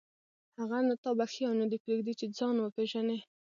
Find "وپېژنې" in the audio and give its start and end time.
2.59-3.19